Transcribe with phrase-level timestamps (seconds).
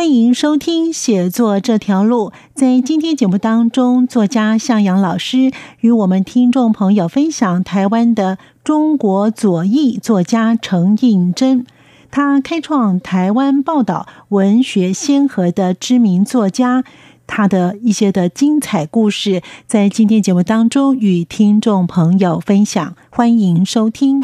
[0.00, 2.32] 欢迎收听写作这条路。
[2.54, 11.66] 在今天节目当中，作家向阳老师与我们听众朋友分享台湾的中国左翼作家程应珍。
[12.10, 16.82] 他开创台湾报道文学先河的知名作家，
[17.26, 22.96] 他的一些的精彩故事，在今天节目当中与听众朋友分享。
[23.10, 24.22] 欢迎收听。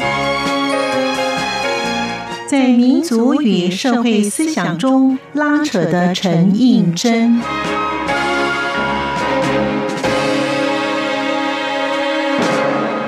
[2.47, 7.41] 在民族与社会思想中拉扯的陈应真，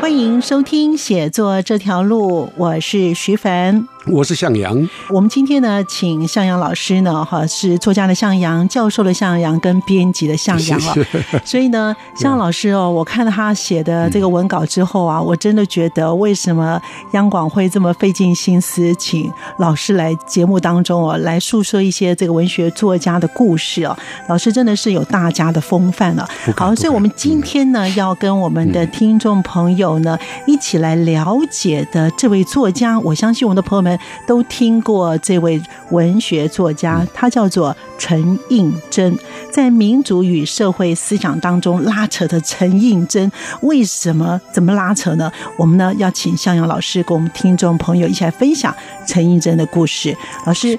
[0.02, 3.88] 欢迎收听写作这条路，我是徐凡。
[4.08, 10.96] 我是向阳，我们今天呢，请向阳老师呢，哈，是作家的向阳，教授的向阳，跟编辑的向阳 啊。
[11.44, 23.96] 所以呢，向阳老师哦，我看了他写的这个文稿之后啊，我真的觉得，为什么央广会这么费尽心思，请老师来节目当中哦，来诉说一些这个文学作家的故事哦。
[24.30, 26.28] 老师真的是有大家的风范了。
[26.56, 33.89] 好，所以我们今天呢，要跟我们的听众朋友呢，一起来了解的这位作家，我相信我们的朋友们。
[34.28, 39.18] 都听过这位文学作家，他叫做陈应真，
[39.52, 43.32] 在民族与社会思想当中拉扯的陈应真，
[43.62, 45.32] 为什么怎么拉扯呢？
[45.58, 48.74] 我们呢要请向阳老师跟我们听众朋友一起来分享
[49.08, 50.16] 陈应真的故事。
[50.46, 50.78] 老师，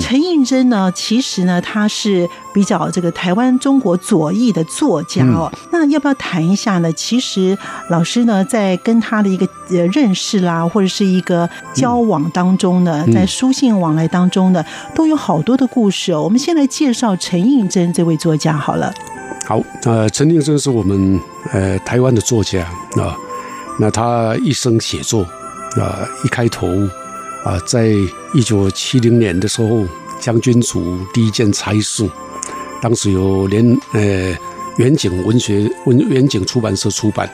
[0.00, 5.50] 陈应真呢，其实呢他是比较这个台湾中国左翼的作家哦。
[5.70, 6.92] 那要不要谈一下呢？
[6.92, 7.56] 其实
[7.88, 16.22] 老师呢在跟他的一个呃认识啦，或者是一个交往当中呢，在书信往来当中呢，都有好多的故事哦。
[16.22, 18.92] 我们先来介绍陈映真这位作家好了。
[19.46, 21.20] 好，呃，陈映真是我们
[21.52, 22.62] 呃台湾的作家
[22.96, 23.16] 啊。
[23.78, 25.22] 那他一生写作
[25.76, 26.68] 啊，一开头
[27.44, 27.88] 啊，在
[28.34, 29.86] 一九七零年的时候，
[30.20, 32.08] 将军组第一件差事，
[32.80, 34.36] 当时由连呃
[34.76, 37.28] 远景文学文远景出版社出版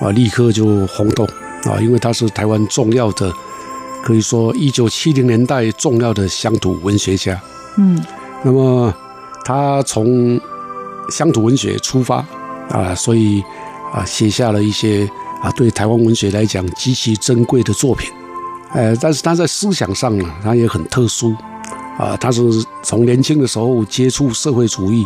[0.00, 1.26] 啊，立刻就轰动
[1.64, 3.32] 啊，因为他是台湾重要的。
[4.02, 7.40] 可以说，一九七零年代重要的乡土文学家，
[7.78, 7.98] 嗯，
[8.42, 8.92] 那么
[9.46, 10.38] 他从
[11.08, 12.16] 乡土文学出发
[12.68, 13.42] 啊，所以
[13.94, 15.08] 啊，写下了一些
[15.40, 18.10] 啊，对台湾文学来讲极其珍贵的作品。
[18.74, 21.34] 呃，但是他在思想上呢，他也很特殊
[21.98, 22.42] 啊，他是
[22.82, 25.04] 从年轻的时候接触社会主义，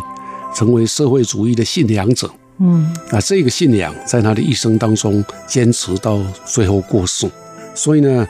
[0.55, 2.29] 成为社会主义的信仰者，
[2.59, 7.29] 嗯，啊，这个信仰在他的一生当中坚持到最后过世，
[7.75, 8.27] 所以呢。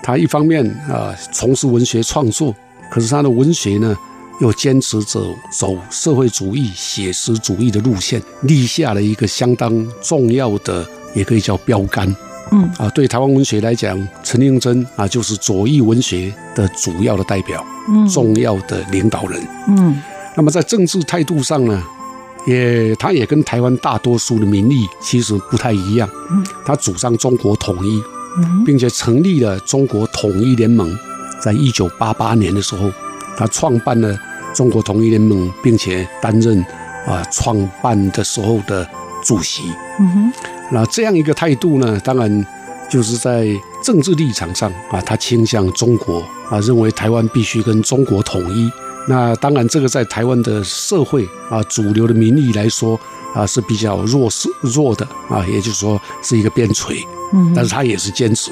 [0.00, 2.54] 他一方面啊从事文学创作，
[2.88, 3.94] 可是他的文学呢
[4.40, 12.16] 又坚持走走社会主义写实主义的路线，立下了一个相当重要的，也可以叫标杆。
[12.50, 19.40] 嗯啊，对台湾文学来讲，陈应真啊就是左翼文学的主要的代表，嗯，重要的领导人。
[19.68, 20.00] 嗯，
[20.36, 21.82] 那么在政治态度上呢，
[22.46, 26.08] 也他也跟台湾大多数的民意其实不太一样。
[26.30, 28.02] 嗯，他主张中国统一。
[28.64, 30.96] 并且成立了中国统一联盟，
[31.42, 32.88] 在一九八八年的时候，
[33.36, 34.16] 他创办了
[34.54, 36.64] 中国统一联盟，并且担任
[37.04, 38.86] 啊创办的时候的
[39.24, 39.62] 主席。
[39.98, 40.32] 嗯哼，
[40.70, 42.46] 那这样一个态度呢，当然
[42.88, 43.48] 就是在
[43.82, 48.70] 政治立场上啊，他倾向中国啊，认为台湾必须跟中国统一。
[49.08, 53.00] 那当然，这个在台湾的社会啊，主流的民意来说
[53.34, 57.02] 啊，是比较弱势弱的啊，也就是说是一个边陲。
[57.32, 58.50] 嗯，但是他也是坚持，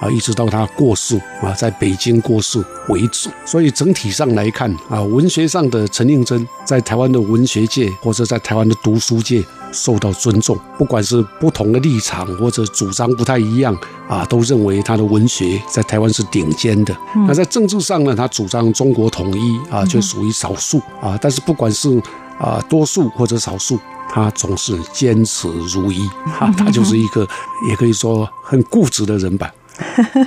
[0.00, 3.30] 啊，一直到他过世啊，在北京过世为止。
[3.44, 13.76] 所以整体上来看啊，文学上的陈应真在台湾的文学界或者在台湾的读书界受到尊重，不管是不同的立场或者主张不太一样
[14.08, 16.96] 啊，都认为他的文学在台湾是顶尖的。
[17.26, 21.18] 那在政治上呢，他主张中国统一啊，却属于少数啊。
[21.20, 22.00] 但是不管是
[22.38, 23.78] 啊多数或者少数。
[24.08, 27.26] 他总是坚持如一，哈， 他就是一个，
[27.68, 29.52] 也可以说很固执的人吧。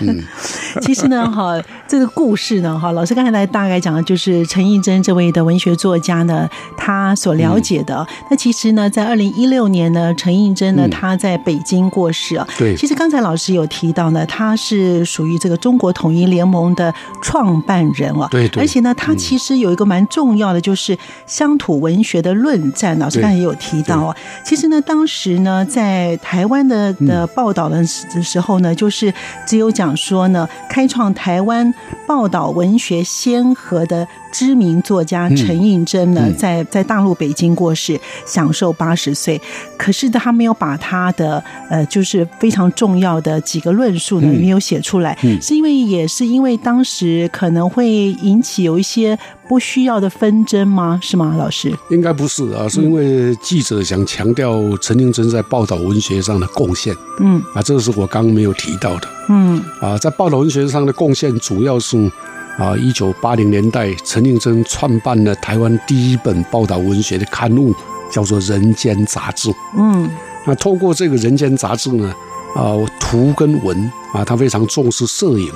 [0.02, 0.24] 嗯，
[0.82, 6.48] 其实呢，哈，这个故事呢，哈，老师刚才来大概讲的就是陈映真这位的文学作家呢，
[6.78, 8.06] 他所了解的。
[8.30, 12.48] 那其实呢，在二零一六年呢，陈映真呢，他在北京过世啊。
[12.58, 12.76] 对。
[12.76, 18.28] 其实刚才老师有提到呢，他是属于这个中国统一联盟的创办人啊。
[18.30, 18.64] 对对。
[18.64, 22.98] 而且呢，他其实有一个蛮重要的，就是乡土文学的论战。
[23.00, 24.16] 老师刚才也有提到啊。
[24.44, 29.14] 其实呢，当时呢，在台湾的的报道的时候呢，就是
[29.46, 31.74] 只有讲说呢，开创台湾
[32.08, 39.42] 报道文学先河的知名作家陈映真呢，在在大陆北京过世，享受八十岁。
[39.78, 47.90] 可是他没有把他的呃，就是非常重要的几个论述呢，没有写出来，是因为也是因为当时可能会
[48.22, 49.18] 引起有一些
[49.50, 51.00] 不需要的纷争吗？
[51.02, 51.76] 是吗，老师？
[51.90, 56.96] 应该不是啊，是因为记者想强调陈映真在报道文学上的贡献。
[57.20, 59.10] 嗯，啊，这个是我刚刚没有提到的。
[59.28, 62.10] 嗯，啊，在报道文学上的贡献主要是。
[62.58, 67.74] 啊，一九八零年代，陈映真创办了台湾第一本报道文学的刊物，
[68.12, 69.50] 叫做《人间杂志》。
[69.78, 70.10] 嗯，
[70.46, 72.14] 那透过这个《人间杂志》呢，
[72.54, 75.50] 啊，图跟文啊，他非常重视摄影，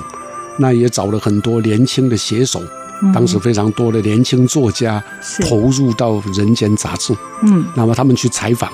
[0.56, 2.58] 那也找了很多年轻的写手，
[3.12, 5.02] 当时非常多的年轻作家
[5.48, 7.12] 投入到《人间杂志》。
[7.42, 8.70] 嗯，那么他们去采访，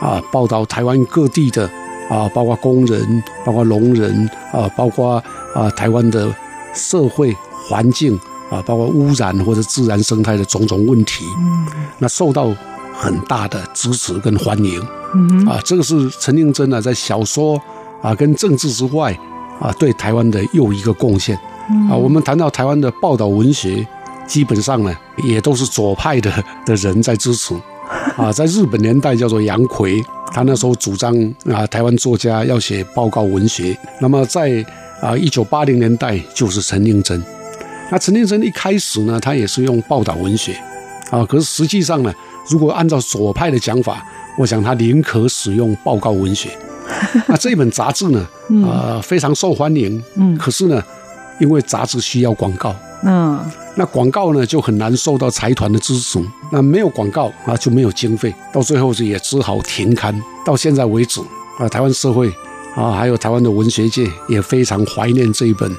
[0.00, 1.68] 啊，报道台湾各地的
[2.08, 5.22] 啊，包括工人，包括农人，啊，包括
[5.54, 6.34] 啊，台湾的
[6.74, 7.36] 社会。
[7.68, 8.18] 环境
[8.50, 11.66] 啊，包括污染或者自然生态的种种问题，嗯，
[11.98, 12.50] 那受到
[12.94, 14.82] 很大的支持跟欢迎，
[15.14, 17.60] 嗯啊，这个是陈映真呢在小说
[18.00, 19.12] 啊跟政治之外
[19.60, 21.38] 啊对台湾的又一个贡献，
[21.90, 23.86] 啊，我们谈到台湾的报道文学，
[24.26, 24.94] 基本上呢
[25.24, 26.32] 也都是左派的
[26.64, 27.54] 的人在支持，
[28.16, 31.14] 啊， 在日本年代叫做杨奎，他那时候主张
[31.50, 34.64] 啊台湾作家要写报告文学，那么在
[35.00, 37.22] 啊一九八零年代就是陈映真。
[37.90, 40.52] 那陈定真一开始呢，他也是用报道文学，
[41.10, 42.12] 啊，可是实际上呢，
[42.50, 44.04] 如果按照左派的讲法，
[44.38, 46.50] 我想他宁可使用报告文学。
[47.28, 48.26] 那这一本杂志呢，
[48.66, 50.82] 啊，非常受欢迎，嗯，可是呢，
[51.38, 52.74] 因为杂志需要广告，
[53.04, 53.40] 嗯，
[53.76, 56.18] 那广告呢就很难受到财团的支持，
[56.50, 60.20] 那没有广告啊就没有经费，到最后是也只好停刊。
[60.44, 61.20] 到现在为止，
[61.58, 62.28] 啊，台湾社会
[62.74, 65.70] 啊，还有台湾的文学界也非常怀念这一本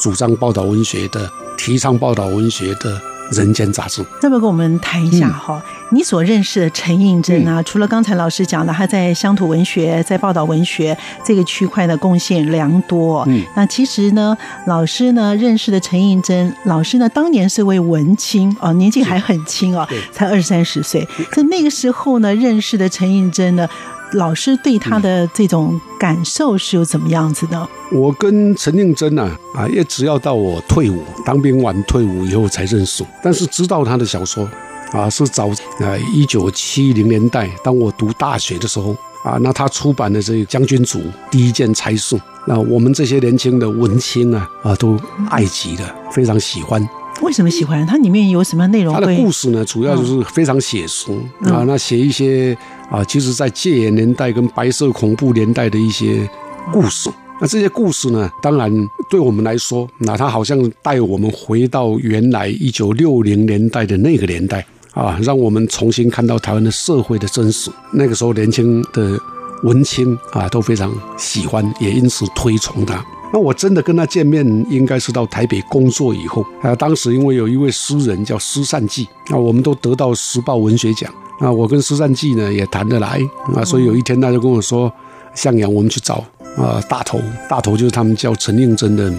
[0.00, 1.30] 主张报道文学的。
[1.60, 5.62] 提倡报道文学的人间杂志，要不要跟我们谈一下哈？
[5.90, 13.24] 你所认识的陈映真啊，除了刚才老师讲的，他在乡土文学、在报道文学这个区块的贡献良多。
[13.28, 14.36] 嗯，那其实呢，
[14.66, 21.06] 老师呢认识的陈映真老师呢，当年是位文青哦，年纪还很轻哦，才二三十岁。
[21.32, 23.68] 在那个时候呢，认识的陈映真呢。
[24.12, 27.68] 老师对他的这种感受是有怎么样子的？
[27.92, 34.48] 我跟陈映真呢，啊，也只要到我退伍当兵完退伍以后才认识，但是知道他的小说，
[34.92, 35.50] 啊，是早
[35.80, 40.98] 呃一九七零年代，当我读大学的时候，啊，那他出版的这《将军组》
[41.30, 46.86] 第一件差事，那我们这些年轻的文青啊，啊，都爱极了，非常喜欢。
[47.20, 47.84] 为什么喜欢？
[47.86, 48.94] 它里面有什么内容？
[48.94, 51.10] 它的故事呢，主要就是非常写实
[51.42, 51.64] 啊。
[51.66, 52.56] 那写一些
[52.90, 56.28] 啊，其实在戒严年代跟白色恐怖年代的一些
[56.72, 57.10] 故事。
[57.40, 58.72] 那这些故事呢，当然
[59.10, 67.70] 对我们来说，那它好像带我们回到原来一九六零年代的那个年代啊，让我们重新看到台湾的社会的真实。
[67.92, 69.18] 那个时候年轻的
[69.62, 73.04] 文青啊，都非常喜欢，也因此推崇他。
[73.32, 76.44] 那我真的跟他见面，应该是到台北工作以后。
[76.62, 81.12] 啊，当时因为有一位诗人叫施善记，那我们都得到时报文学奖。
[81.40, 83.20] 那我跟施善记呢也谈得来，
[83.54, 84.92] 啊，所以有一天他就跟我说
[85.34, 86.24] ：“向阳，我们去找
[86.56, 89.12] 啊大头，大头就是他们叫陈应真的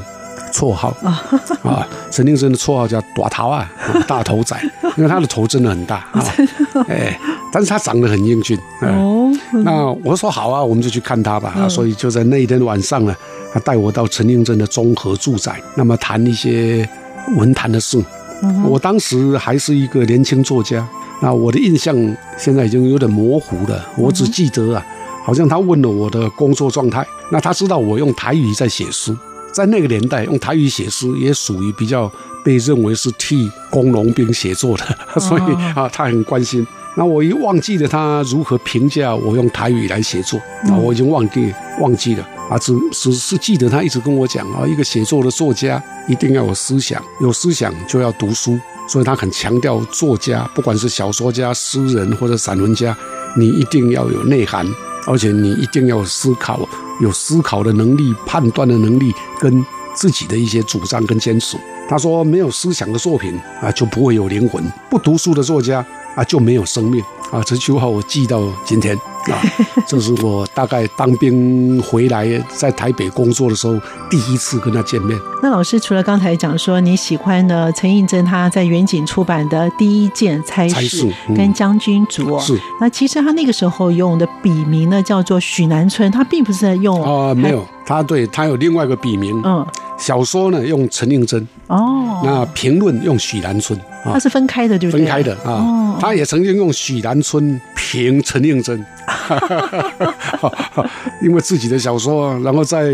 [0.51, 0.93] 绰号
[1.63, 3.71] 啊，陈应真的绰号叫大头啊，
[4.07, 4.59] 大头仔，
[4.97, 6.25] 因为他的头真的很大啊，
[6.89, 7.17] 哎，
[7.53, 8.59] 但是他长得很英俊。
[8.81, 9.31] 哦，
[9.63, 11.53] 那我说好啊，我们就去看他吧。
[11.55, 13.15] 啊，所以就在那一天晚上呢。
[13.53, 16.87] 他带我到陈应真的综合住宅，那么谈一些
[17.35, 17.97] 文坛的事。
[18.65, 20.87] 我当时还是一个年轻作家，
[21.21, 21.95] 那我的印象
[22.37, 23.85] 现在已经有点模糊了。
[23.97, 24.85] 我只记得啊，
[25.25, 27.05] 好像他问了我的工作状态。
[27.31, 29.15] 那他知道我用台语在写诗，
[29.51, 32.09] 在那个年代用台语写诗也属于比较
[32.43, 34.85] 被认为是替工农兵写作的，
[35.19, 35.41] 所以
[35.75, 36.65] 啊，他很关心。
[36.95, 42.27] 那我一忘记了他如何评价我用台语来写作，那，我已经忘记忘记了。
[42.49, 52.97] 啊，只只是记得他一直跟我讲啊，一个写作的作家一定要有思想，有思想就要读书，所以他很强调作家，不管是小说家、诗人或者散文家，
[53.37, 54.65] 你一定要有内涵，
[55.05, 56.67] 而且你一定要思考
[57.01, 59.63] 有思考的能力、判断的能力，跟
[59.95, 61.55] 自己的一些主张跟坚持。
[61.87, 65.83] 他说：“没有思想的作品啊，就不会有灵魂；不读书的作家
[66.15, 68.95] 啊，就没有生命。”啊，这句话我记到今天
[69.31, 69.41] 啊，
[69.87, 73.73] 这是我大概当兵回来在台北工作的时候
[74.09, 75.19] 第一次跟他见面。
[75.43, 82.59] 那老师除了刚才讲说你喜欢的陈映真他在远景出版的第一件差事跟将军竹，是。
[82.79, 89.65] 那其实他那个时候用的笔名呢叫做许南春，他并不是在用啊，没有，他对他有另外一个笔名，嗯。
[89.97, 95.97] 小说呢用陈应真哦，那评论用许南春，他是分开的，就分开的啊。
[95.99, 98.85] 他也曾经用许南春评陈应真，
[101.21, 102.93] 因为自己的小说，然后在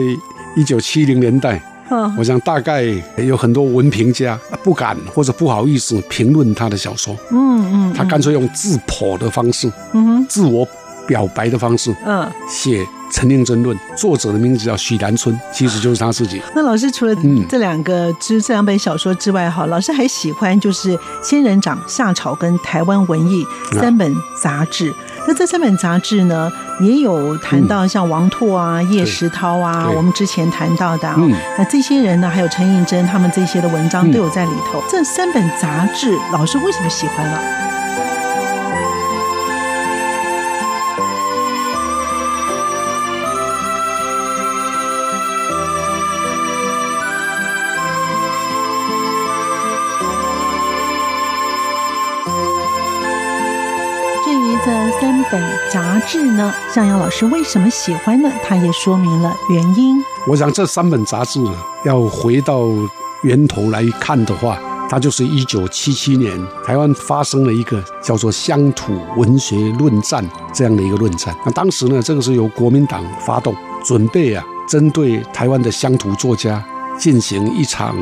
[0.55, 1.61] 一九七零年代，
[2.17, 2.83] 我想大概
[3.17, 10.67] 有很多文评家不敢或者不好意思评论他的小说，嗯嗯，他干脆用自剖的方式，嗯，自我
[11.07, 12.85] 表白的方式，嗯，写。
[13.11, 16.41] 陈令真论，作者的名字叫许南春，其实就是他自己。
[16.53, 17.15] 那老师除了
[17.47, 23.45] 这两个之这两本小说之外，哈，老师还喜欢就是《仙人掌》《夏草》跟《台湾文艺》
[23.79, 24.93] 三本杂志。
[25.27, 31.15] 那这三本杂志呢，也有谈到像王拓啊、叶石涛啊，我们之前谈到的，
[31.57, 34.83] 那这些人呢，还有陈映真他们这些的文章都有在里头。
[34.89, 37.39] 这三本杂志，老师为什么喜欢呢？
[37.39, 37.74] 本
[56.07, 58.31] 志呢，向阳老师为什么喜欢呢？
[58.43, 59.97] 他也说明了原因。
[60.27, 61.39] 我想这三本杂志
[61.83, 62.67] 要回到
[63.23, 64.59] 源头来看的话，
[64.89, 71.35] 它就是一九七七年台湾发生了一个叫做乡土文学论战这样的一个论战。
[71.45, 76.63] 那当时呢，这个是由国民党发动，准备啊，针对台湾的乡土作家
[76.99, 77.95] 进行一场，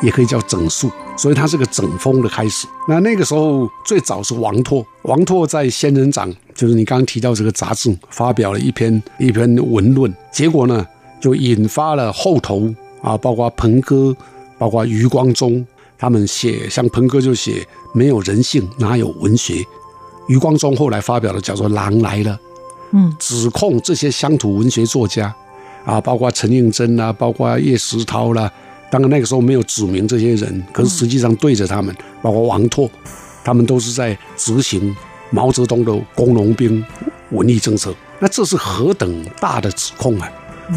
[0.00, 0.90] 也可以叫整肃。
[1.16, 2.66] 所以它是个整风的开始。
[2.88, 10.86] 那那个时候最早是王拓，王拓在《仙人掌》，就是你刚刚提到这个杂志，发表了一篇一篇文论，结果呢
[11.18, 12.68] 就引发了后头
[13.00, 14.14] 啊，包括彭哥，
[14.58, 19.64] 包括余光中他们写，像彭哥就写没有人性哪有文学，
[20.28, 22.32] 余光中后来发表了叫做《狼来了》，
[22.92, 25.34] 嗯，指控这些乡土文学作家
[25.86, 28.52] 啊，包括陈应真啊，包括叶石涛啦。
[28.90, 32.86] 当然那个时候没有指明这些人，可是实际上对着他们，包括王拓，
[33.42, 34.94] 他们都是在执行
[35.30, 36.84] 毛泽东的工农兵
[37.30, 37.94] 文艺政策。
[38.18, 40.30] 那这是何等大的指控啊！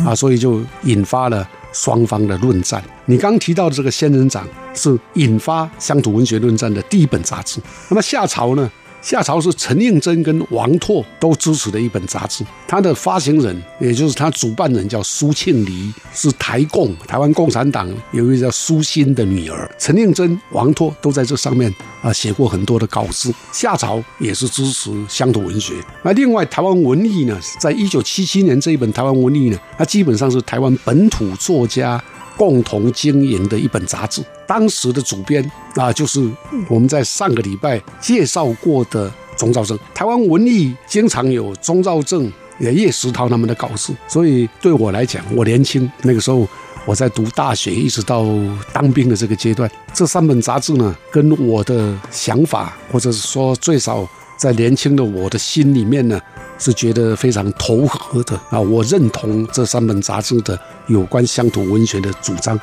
[0.07, 2.83] 啊，所以就引发了双方的论战。
[3.05, 7.59] 你刚提到的这个《仙人掌》是引发乡土文学论战的第一本杂志。
[7.89, 8.71] 那么夏朝呢？
[9.03, 19.69] 夏朝是陈应真跟王拓都支持的一本杂志，它的发行人也就是它主办人叫苏庆黎，是台共台湾共产党有一个叫苏欣的女儿。
[19.77, 21.69] 陈应真、王拓都在这上面
[22.01, 23.33] 啊写过很多的稿子。
[23.51, 25.73] 夏朝也是支持乡土文学。
[26.01, 32.01] 那另外台湾文艺呢，在一九七七年这一本台湾文艺呢，它基本上是台湾本土作家。
[32.35, 36.27] 共同经营的一本杂志，当时的主编啊，就是
[36.69, 39.77] 我们在上个礼拜介绍过的钟兆正。
[39.93, 46.47] 台湾文艺经常有钟兆正、也叶石涛他们的稿子，所以对我来讲，我年轻那个时候
[46.85, 48.25] 我在读大学，一直到
[48.71, 56.19] 当兵的这个阶段，这三本杂志呢，跟我的想法，或者是说最少在年轻的我的心里面呢。
[56.59, 58.57] 是觉得非常投合的啊！
[58.57, 62.57] 我认同这三本杂志的有关乡土文学的主张，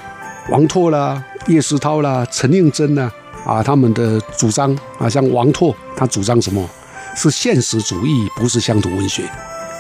[0.49, 3.11] 王拓啦、叶石涛啦、陈应真呐
[3.44, 6.68] 啊，他们的主张啊，像王拓，他主张什么？
[7.16, 9.23] 是现实主义，不是乡土文学。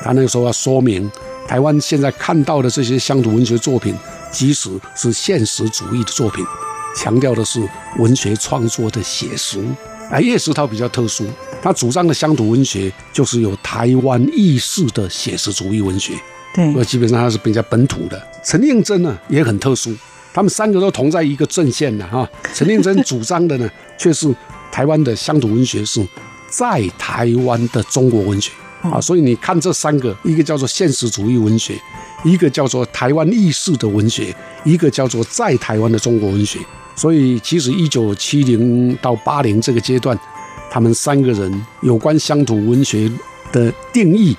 [0.02, 1.10] 他那个时候要说明，
[1.46, 3.94] 台湾现在看到的这些乡土文学作品，
[4.30, 6.44] 即使是现实主义的作品，
[6.96, 7.60] 强调的是
[7.98, 9.62] 文学创作的写实。
[10.10, 11.24] 而叶石涛比较特殊。
[11.62, 16.14] 他主张的乡土文学就是有台湾意识的写实主义文学，
[16.54, 18.20] 对，那基本上他是比较本土的。
[18.42, 19.94] 陈应真呢也很特殊，
[20.32, 22.28] 他们三个都同在一个阵线的哈。
[22.54, 24.32] 陈定真主张的呢 却是
[24.70, 26.06] 台湾的乡土文学是
[26.48, 28.50] 在台湾的中国文学
[28.82, 31.74] 啊，所以你看这三个，一个叫做现实主义文学，
[32.24, 34.34] 一个叫做台湾意识的文学，
[34.64, 36.58] 一个叫做在台湾的中国文学。
[36.96, 40.18] 所以其实一九七零到八零这个阶段。
[40.72, 43.10] 他们三个人有关乡土文学
[43.50, 44.36] 的定义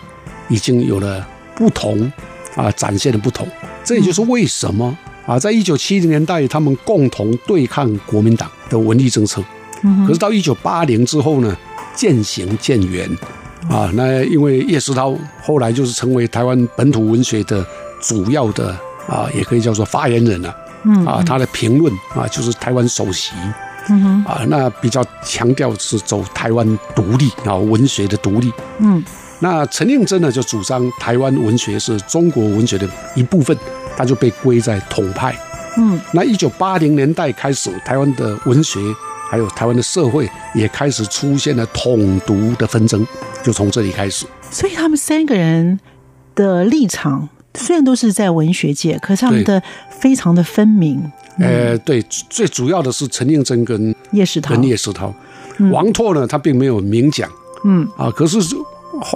[0.47, 2.09] 已经有了不同
[2.55, 3.45] 啊，展现的不同。
[3.83, 9.43] 这也就是为什么啊，在一九七零年代，他们共同对抗国民党的文艺政策。
[10.05, 11.57] 可是到一九八零之后呢，
[11.95, 13.09] 渐行渐远，
[13.69, 17.65] 啊，那因为叶石涛后来就是成为台湾本土文学的
[17.99, 20.55] 主要的啊，也可以叫做发言人了。
[20.83, 23.31] 嗯啊，他的评论啊，就是台湾首席。
[23.89, 28.51] 嗯哼啊，那比较强调是走台湾独立啊，文学的独立。
[28.77, 29.03] 嗯，
[29.41, 33.57] 那陈应真呢，就主张台湾文学是中国文学的一部分，
[33.97, 35.35] 他就被归在统派。
[35.77, 38.79] 嗯，那一九八零年代开始，台湾的文学
[39.29, 43.05] 还有台湾的社会也开始出现了统独的纷争，
[43.41, 44.25] 就从这里开始。
[44.51, 45.79] 所以他们三个人
[46.35, 51.11] 的立场虽然都是在文学界，可是他们的非常的分明。
[51.39, 55.11] 呃，对，最主要的是陈应真跟叶石涛，跟叶石涛，
[55.71, 57.27] 王拓呢，他并没有明讲。
[57.63, 58.39] 嗯啊，可是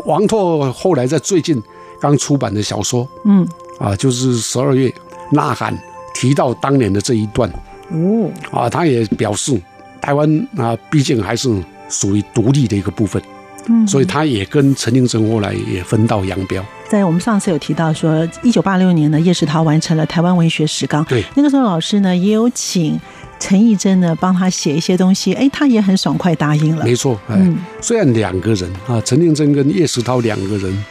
[0.05, 1.61] 王拓后来在最近
[1.99, 3.47] 刚出版的小说，嗯。
[3.77, 4.93] 啊，就是十二月
[5.31, 5.77] 呐喊。
[6.17, 7.51] 提到当年的这一段，
[7.89, 9.61] 哦，啊，他也表示
[9.99, 11.53] 台湾啊，毕竟还是
[11.89, 13.21] 属于独立的一个部分，
[13.65, 16.63] 嗯，所以他也跟陈应生后来也分道扬镳。
[16.87, 22.97] 在我们上次有提到说，一九八六年呢，叶世涛完成了台湾文学史纲，对，那个时候老师呢也有请
[23.39, 26.85] 陈义珍呢帮他写一些东西，哎，他也很爽快答应了。
[26.85, 30.85] 没错，嗯，虽然两个人啊，陈应真跟叶世涛两个人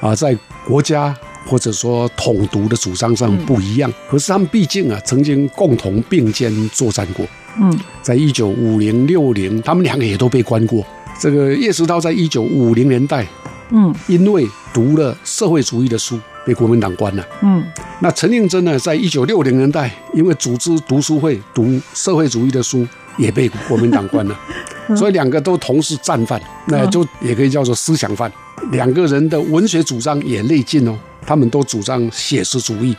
[0.00, 0.36] 啊，在
[0.66, 1.14] 国家。
[1.46, 7.24] 或者说统独的主张上不一样，可是他们毕竟啊曾经共同并肩作战过。
[7.58, 10.84] 嗯，在一九五零六零，他们两个也都被关过。
[11.18, 13.26] 这个叶石涛在一九五零年代，
[13.70, 17.22] 嗯，因为读了社会主义的书被国民党关了。
[17.42, 17.62] 嗯，
[18.00, 22.88] 那陈应真呢，在一九六零年代因为组织读书会读社会主义的书
[23.18, 24.34] 也被国民党关了。
[24.96, 28.32] 所以两个都同是战犯，那就也可以叫做思想犯。
[28.72, 30.98] 两个人的文学主张也类近哦。
[31.26, 32.96] 他们都主张写实主义，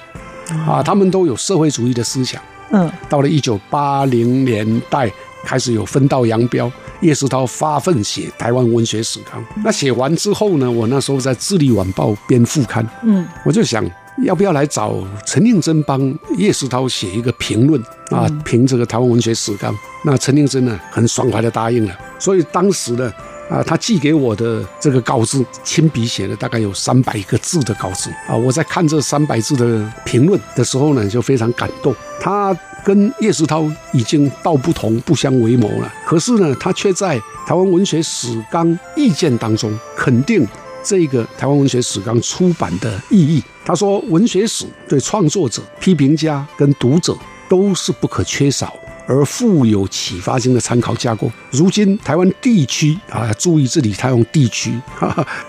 [0.68, 2.40] 啊，他们都有社会主义的思想。
[2.70, 5.12] 嗯，到了一九八零年代，
[5.44, 6.72] 开始有分道扬镳。
[7.02, 13.84] 叶石涛发奋写《台湾文学史纲》，那写完之后呢，我那时候在《智利晚报》编副刊，嗯，我就想
[14.24, 19.74] 要不要来找陈令真帮叶石涛写一个评论啊，评这个《台湾文学史纲》。
[20.04, 21.98] 那陈令真呢，很爽快的答应了。
[22.20, 23.12] 所以当时呢。
[23.50, 28.36] 啊，他寄给我的这个稿子，亲笔写了大概有三百个字的稿子啊！
[28.36, 31.92] 我在看这三百字的评论的时候呢，就非常感动。
[32.22, 32.56] 他
[32.90, 40.44] 跟叶石涛已经道不同不相为谋了，可是呢，他却在台湾文学史纲意见当中肯定
[40.84, 43.44] 这个台湾文学史纲出版的意义。
[43.64, 47.16] 他说，文学史对创作者、批评家跟读者
[47.48, 48.74] 都是不可缺少。
[49.10, 51.32] 而富有启发性的参考架构。
[51.50, 54.72] 如今台湾地区啊，注意这里他用地区，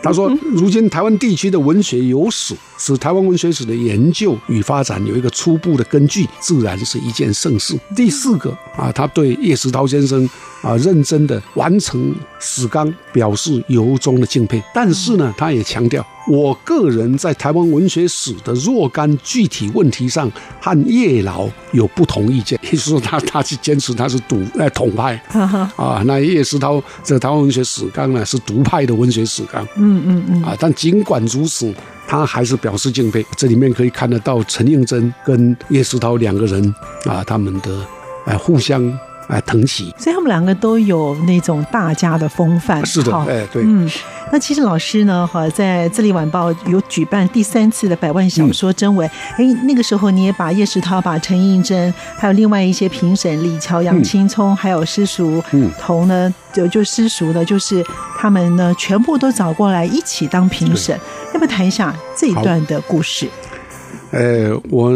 [0.03, 7.79] 他说，如今台湾地区的文学有史，使台湾文学史的研究与发展有一个初步的根据，自然是一件盛事。
[7.95, 10.27] 第四个啊，他对叶石涛先生
[10.63, 14.63] 啊认真的完成史纲表示由衷的敬佩。
[14.75, 16.07] 但是呢，他也强调。
[16.29, 25.21] 我个人在台湾文学史的若干具体问题上和叶老有不同意见，也 就是说，他他是坚持他是独呃统派
[25.75, 31.75] 啊，那叶石涛这台湾文学史纲呢是独派的文学史纲，嗯嗯嗯啊，但尽管如此，
[32.07, 33.25] 他还是表示敬佩。
[33.37, 36.63] 这里面可以看得到陈应真跟叶石涛两个人
[37.07, 37.85] 啊，他们的
[38.27, 38.97] 哎互相。
[39.31, 42.85] 哎，腾起，所以他们两个都有那种大家的风范。
[42.85, 43.89] 是的，哎，对，嗯，
[44.33, 55.43] 那其实老师呢，哈，在《智利晚报》有举办第三次的百万小说征文，哎，那个时候你也把叶石涛、把陈映真，还有另外一些评审李乔、杨青聪，还有师叔
[55.79, 57.85] 同呢，就就师叔呢，就是
[58.19, 60.99] 他们呢，全部都找过来一起当评审。
[61.33, 63.29] 要不要谈一下这一段的故事？
[64.11, 64.91] 呃，我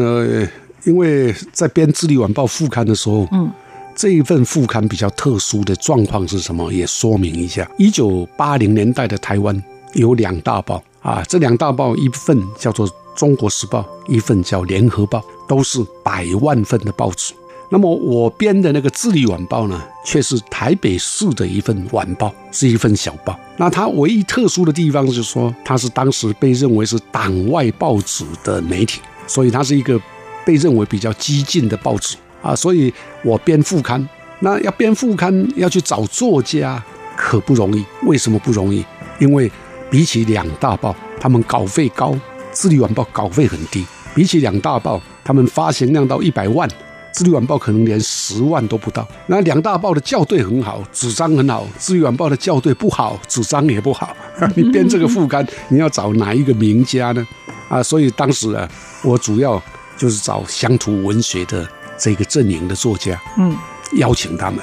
[0.83, 3.51] 因为在编《智利晚报》副刊的时候，嗯。
[3.95, 6.73] 这一份副刊比较特殊的状况是什么？
[6.73, 7.69] 也说明一下。
[7.79, 9.63] 一九八零年代的台湾
[9.95, 13.81] 有两大报啊，这两大报一份叫做《中国时报》，
[14.13, 17.33] 一份叫《联合报》，都是百万份的报纸。
[17.71, 23.39] 那么我编的那个《智利晚报》呢，却是台北市的一份晚报，是一份小报。
[23.57, 30.01] 那它唯一特殊的地方就是说，它是当时被认为是党外报纸的媒体，所以它是一个
[30.45, 32.17] 被认为比较激进的报纸。
[32.45, 32.93] 啊，所以
[33.25, 34.07] 我编副刊，
[34.41, 36.81] 那要编副刊要去找作家，
[37.17, 37.83] 可不容易。
[38.03, 38.85] 为什么不容易？
[39.19, 39.51] 因为
[39.91, 42.11] 比起两大报，他们稿费高，
[42.53, 43.87] 《智利晚报》稿费很低。
[44.15, 46.69] 比起两大报，他们发行量到一百万，
[47.13, 49.09] 《智利晚报》可能连十万都不到。
[49.27, 54.15] 那两大报的校对很好，纸张很好，《智利晚报》的校对不好，纸张也不好。
[54.55, 57.27] 你编这个副刊，你要找哪一个名家呢？
[57.69, 58.69] 啊，所以当时啊，
[59.03, 59.61] 我主要
[59.97, 61.67] 就是找乡土文学的。
[61.99, 63.57] 这个阵营的作家，嗯，
[63.97, 64.61] 邀请他们，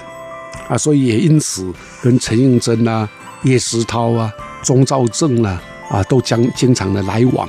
[0.67, 3.07] 啊，所以也因此跟陈应真啊、
[3.43, 4.31] 叶石涛啊
[4.63, 7.47] 钟兆政啦，啊，都将经常的来往，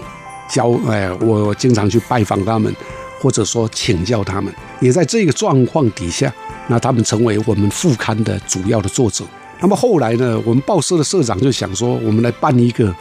[0.48, 2.74] 交哎，我经常去拜访他们，
[3.20, 4.52] 或者说请教他们。
[4.80, 6.32] 也在这个状况底下，
[6.66, 9.24] 那他们成为我们副刊的主要的作者。
[9.60, 12.92] 那么后来呢，我们报社的社长就想说，我们来办一个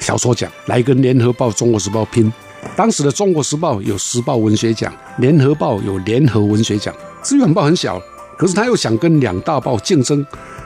[0.00, 2.32] 小说奖，来跟《联合报》《中国时报》拼。
[2.76, 8.00] 当时的《中国时报》有时报文学奖，《联合报》有联合文学奖，《资源报》很小，
[8.36, 10.24] 可是他又想跟两大报竞争，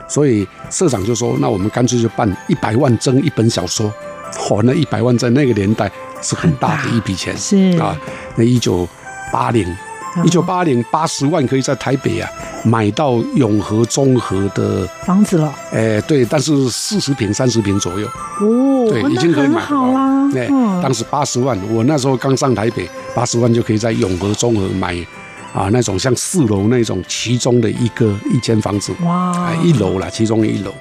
[0.08, 3.92] 所以社长就说：“那我们干脆就办一百万争一本小说。”
[4.32, 5.90] 嚯，那一百万在那个年代
[6.22, 7.94] 是很大的一笔钱，是啊，
[8.36, 8.88] 那一九
[9.30, 9.66] 八零。
[10.24, 12.30] 一九八零八十万可以在台北啊
[12.64, 18.06] 买到永和中和的房子了，哎，对，但是四十平三十平左右
[18.40, 20.30] 哦，对，已经可以买好啦。
[20.34, 20.46] 哎，
[20.82, 24.94] 当时八十万，我那时候刚上台北，八十万就可以在永和中和买
[25.52, 30.72] 啊那种像四楼那种其中的一个一间房子，哇，一楼啦，其中一楼，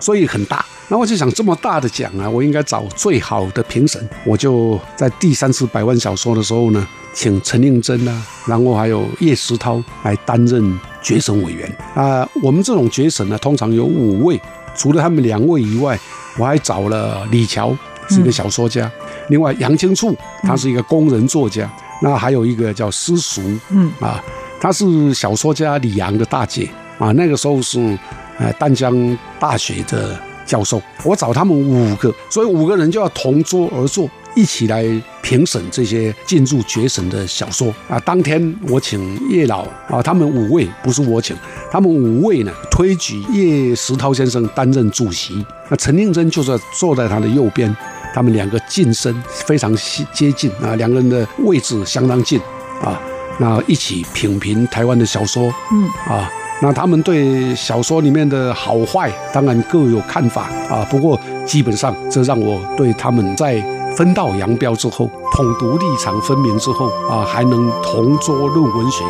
[0.00, 0.64] 所以很大。
[0.88, 4.04] 那我就想，这么大的奖啊，我应该找最好的评审。
[4.24, 12.28] 我就在第三次百万小说的时候呢，请陈应真啊，然后还有叶石涛来担任决审委员啊。
[12.42, 14.40] 我们这种决审呢，通常有五位，
[14.74, 15.98] 除了他们两位以外，
[16.38, 17.76] 我还找了李乔，
[18.08, 18.90] 是一个小说家；
[19.28, 21.66] 另外杨清处，他是一个工人作家；
[22.00, 24.22] 那还有一个叫施叔，嗯啊，
[24.60, 26.68] 他是小说家李阳的大姐
[26.98, 27.12] 啊。
[27.12, 27.98] 那个时候是
[28.38, 30.18] 呃淡江大学的。
[30.46, 34.82] 教授，我找他们五个，所以五个人就要同桌而坐，一起来
[35.20, 38.00] 评审这些进入决审的小说啊。
[38.00, 41.36] 当天我请叶老啊，他们五位不是我请，
[41.70, 47.76] 他们五位呢推举叶石涛先生担任主席，那陈令珍就是坐在他的右边，
[48.14, 49.76] 他们两个近身非常
[50.10, 52.40] 接近啊，两个人的位置相当近
[52.82, 52.98] 啊，
[53.38, 56.32] 那一起品评台湾的小说，嗯啊。
[56.62, 60.86] 那他们对小说里面的好坏，当然各有看法啊。
[60.90, 63.54] 不过基本上，这让我对他们在
[64.00, 69.04] 分道扬镳之后，统独立场分明之后啊，还能同桌论文学。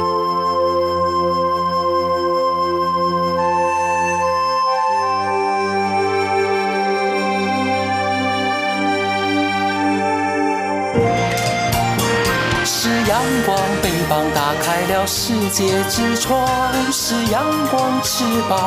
[15.06, 16.46] 世界之窗
[16.92, 18.58] 是阳光翅膀，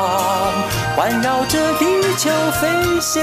[0.96, 1.84] 环绕着地
[2.16, 3.22] 球飞翔。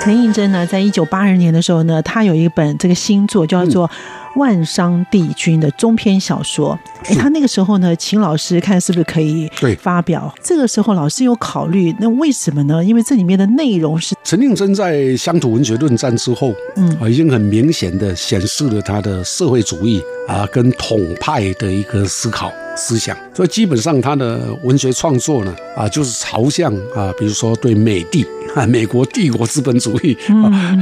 [0.00, 3.90] 陈映真呢，在一九八二年的时候呢，他有一本这个新作，叫做。
[4.36, 10.32] 万商帝君的中篇小说，哎，他那个时候呢，请老师看是不是可以发表？
[10.40, 12.82] 这个时候老师有考虑，那为什么呢？
[12.84, 28.24] 因为这里面的内容是陈映真在乡土文学论战之后，嗯，啊，已经很明显的显示了他的社会主义啊跟统派的一个思考思想，所以基本上他的文学创作呢，啊，就是朝向啊，比如说对美帝。
[28.54, 30.16] 啊，美国帝国资本主义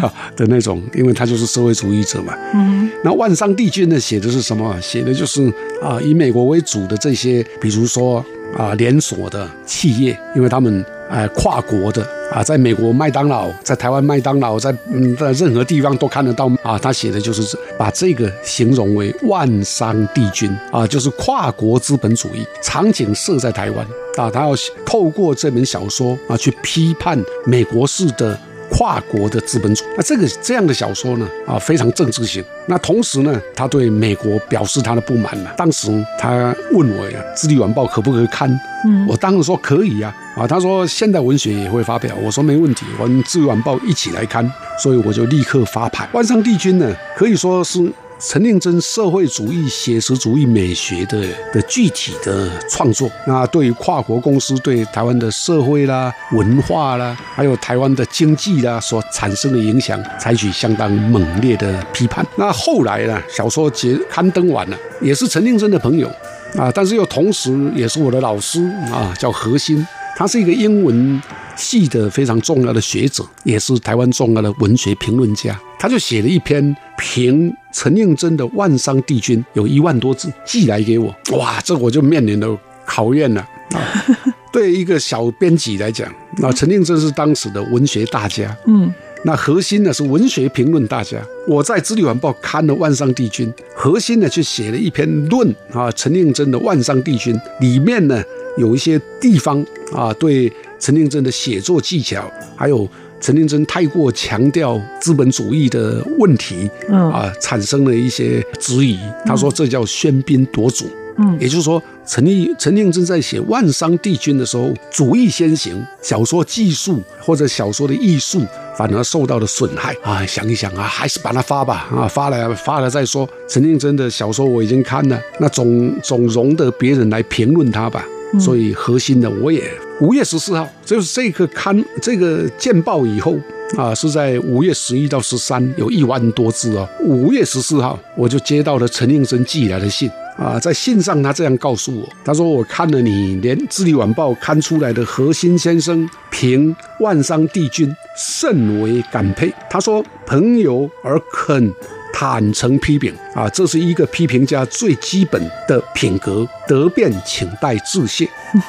[0.03, 2.35] 啊的那种，因为他就是社会主义者嘛。
[2.55, 4.79] 嗯，那万商帝君呢，写的是什么？
[4.81, 5.47] 写的就是
[5.83, 8.25] 啊，以美国为主的这些，比如说
[8.57, 10.85] 啊，连锁的企业，因为他们。
[11.09, 16.79] 哎，跨国的啊，在美国麦当劳，在台湾麦当劳，在嗯，在任何地方都看得到啊。
[16.79, 24.31] 他写的就是把这个形容为万商帝君啊，就是跨国资本主义场景设在台湾啊。
[24.31, 24.53] 他要
[24.85, 28.39] 透过这本小说啊，去批判美国式的。
[28.71, 32.45] 跨国的资本主义，那这个这样的小说呢，啊，非常政治性。
[32.67, 35.53] 那同时呢，他对美国表示他的不满了。
[35.57, 38.49] 当时他问我呀，《智利晚报》可不可以看？
[38.85, 40.15] 嗯，我当时说可以呀。
[40.37, 44.49] 啊，他说现代文学也会发表，我说没问题，我们《智利晚报》一起来看。
[44.81, 46.09] 所以我就立刻发牌。
[46.13, 47.93] 万上帝君呢，可以说是。
[48.21, 62.27] 陈令真社会主义写实主义美学的的具体的创作，那对于跨国公司对台湾的社会啦、文化啦，还有台湾的经济啦所产生的影响，采取相当猛烈的批判。
[62.37, 66.09] 那后来呢，小说节刊登完了，也是陈令真的朋友
[66.57, 68.61] 啊，但是又同时也是我的老师
[68.93, 69.87] 啊，叫何心，
[70.19, 71.23] 他是一个英文。
[71.61, 81.13] 系的非常重要的学者，也是台湾重要的文学评论家，他就写了一篇评陈应真的《万商帝君》，有一万多字，寄来给我。
[81.33, 83.41] 哇，这我就面临了考验了
[83.75, 84.07] 啊！
[84.53, 91.19] 对一个小编辑来讲，那陈应真是当时的文学大家，嗯，那核心呢是文学评论大家。
[91.47, 98.23] 我在《资历晚报》刊了《万商帝君》，核心呢去写了一篇论啊，陈应真的《万商帝君》里面呢
[98.57, 100.53] 有一些地方啊对。
[100.81, 102.89] 陈令真的写作技巧，还有
[103.21, 108.97] 陈令真太过强调资本主义的问题，嗯啊，产生了一些质疑。
[109.27, 118.41] 他说这叫喧宾夺主，嗯，也就是说陈立陈应真在写《万商帝君》的时候，主义先行，小说技术或者小说的艺术
[118.75, 120.25] 反而受到了损害啊！
[120.25, 123.29] 想一想啊，还是把它发吧啊，发了发了再说。
[123.47, 128.03] 陈应真的小说我已经看了，那总总容得别人来评论他吧。
[128.39, 129.63] 所以核心的我也
[130.01, 133.37] 五月十四号，就是这个刊这个见报以后
[133.77, 136.89] 啊，是在五月十一到十三，有一万多字哦。
[137.05, 140.11] 五月十四号我就接到了陈应生寄来的信。
[140.37, 149.53] 啊，在信上他这样告诉我，他说我看了你连《智利晚报》刊出来的核心先生评万商帝君，甚为感佩。
[149.69, 151.69] 他说朋友而肯
[152.13, 158.25] 坦诚批评啊，这是一个批评家最基本的品格，得便请待致谢。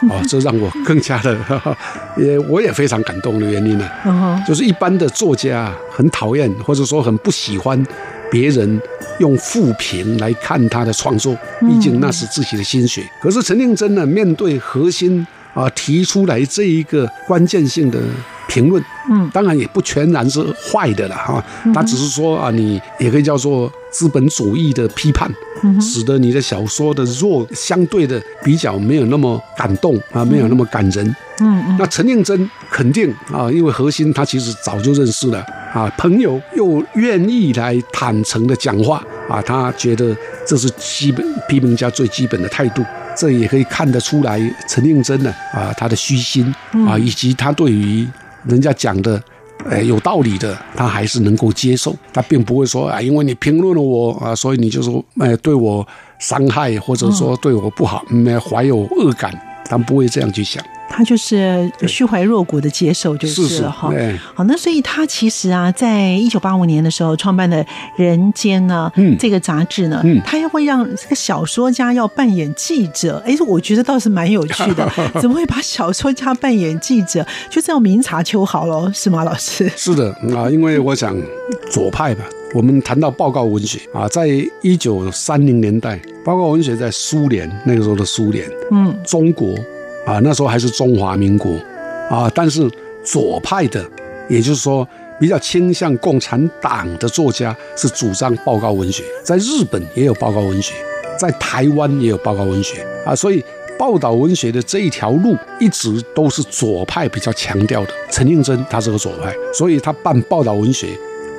[0.09, 1.37] 啊， 这让我更加的
[2.17, 7.85] 也我也非常感动的原因呢，就是一般的作家很讨厌或者说很不喜欢。
[8.31, 8.79] 别人
[9.17, 13.03] 用负评来看他的创作，毕竟那是自己的心血。
[13.19, 15.25] 可是陈令真呢，面对核心
[15.55, 17.99] 啊提出来这一个关键性的
[18.49, 21.41] 评论，嗯，当然也不全然是坏的了哈。
[21.73, 25.31] 他只是说啊，你也可以叫做资本主义的批判，
[25.79, 31.07] 使得你的小说的弱相对的比较没有那么感动啊，没有那么感人。
[31.41, 31.77] 嗯嗯。
[31.79, 35.45] 那陈令真肯定啊，因为核心他其实早就认识了。
[35.71, 42.83] 啊，朋友又愿意来坦诚的讲话啊，他觉得这是基本批评家最基本的态度，
[43.15, 46.51] 这也可以看得出来陈应真呢啊，他的虚心
[46.87, 48.07] 啊，以及他对于
[48.49, 49.21] 人家讲的，
[49.69, 55.87] 呃，有道理的，他还是能够接受，他并不会说啊，因为你评论了我啊，所以你就说哎对我
[56.19, 59.33] 伤害或者说对我不好，没怀有恶感，
[59.65, 60.63] 他不会这样去想。
[60.89, 63.91] 他就是虚怀若谷的接受，就是了哈。
[64.33, 67.63] 好，那所以他其实啊，在一九八五年的时候创办的
[67.95, 73.23] 《人间》呢，这个杂志呢，嗯他又会让这个小说家要扮演记者。
[73.25, 77.25] 哎，我觉得倒是蛮有趣的， 怎么会把小说家扮演记者？
[77.49, 79.69] 就这样明察秋毫喽，是吗，老师？
[79.77, 81.15] 是的啊，因为我想
[81.71, 84.27] 左派吧，我们谈到报告文学啊，在
[84.61, 89.55] 一九三零年代，报告文学在苏联那个时候的苏联，嗯，中国。
[90.09, 91.53] 啊，那时候还是中华民国，
[92.09, 92.67] 啊，但是
[93.03, 93.85] 左派的，
[94.27, 94.87] 也就是说
[95.19, 100.73] 比较倾向共产党的作家是主张报告文学，在日本也有报告文学，
[101.19, 103.45] 在台湾也有报告文学啊，所以
[103.77, 107.93] 报道文学的这一条路一直都是左派比较强调的。
[108.09, 110.87] 陈应真他是个左派，所以他办报道文学。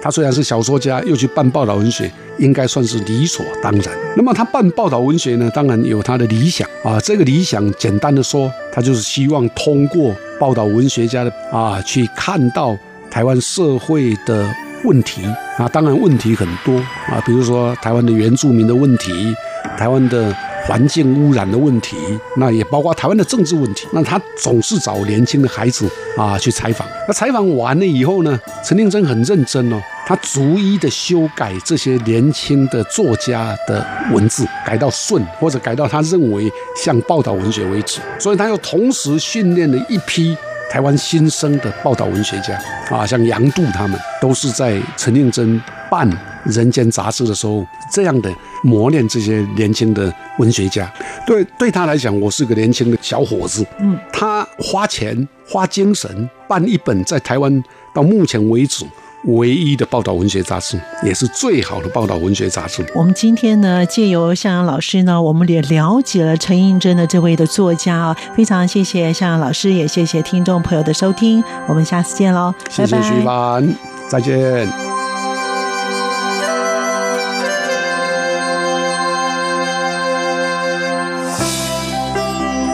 [0.02, 3.84] 他虽然是小说家，又去办报道文学，应该算是理所当然。
[4.16, 6.98] 那么他办报道文学呢，当然有他的理想啊。
[7.00, 12.76] 这个理想简单的说，他就是希望通过报道文学家的啊，去看到
[13.10, 14.48] 台湾社会的
[14.84, 15.22] 问题
[15.58, 15.68] 啊。
[15.68, 16.76] 当然问题很多
[17.08, 19.34] 啊，比如说台湾的原住民的问题，
[19.76, 20.34] 台湾的。
[20.66, 21.96] 环境污染的问题，
[22.36, 23.88] 那也包括台湾的政治问题。
[23.92, 26.86] 那他总是找年轻的孩子啊去采访。
[27.08, 29.80] 那采访完了以后呢，陈令真很认真哦，
[30.11, 38.01] 他逐一的修改这些年轻的作家的文字，改到顺或者改到他认为像报道文学为止。
[38.18, 40.37] 所以他又同时训练了一批
[40.68, 46.11] 台湾新生的报道文学家啊，像杨度他们，都是在陈令真办
[46.44, 48.29] 《人间》杂志的时候这样的。
[48.62, 50.92] 磨练这些年轻的文学家，
[51.25, 53.64] 对对他来讲，我是个年轻的小伙子。
[53.79, 58.85] 嗯，他花钱花精神办一本在台湾到目前为止
[59.24, 62.85] 唯一的报道文学杂志，也是最好的报道文学杂志。
[62.94, 73.74] 我们今天呢，借由向阳老师呢，我们也了解了陈映真的这位的作家啊，非常谢谢向阳老师，也谢谢听众朋友的收听，我们下次见喽，谢谢徐帆，
[74.09, 74.66] 再见。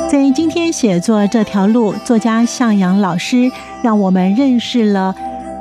[0.09, 3.51] 在今天写作这条路，作家向阳老师
[3.83, 5.15] 让我们认识了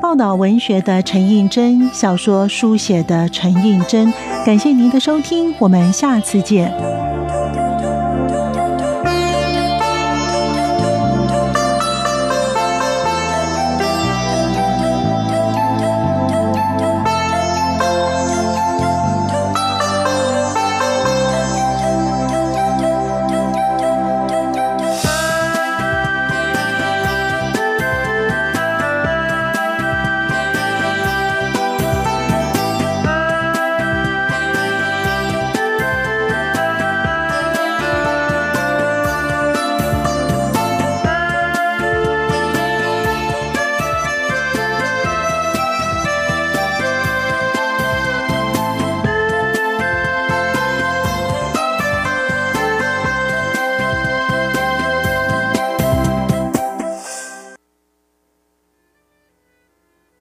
[0.05, 4.13] 报道文学的陈映真，小说书写的陈映真。
[4.45, 6.94] 感谢您的收听，我们下次见。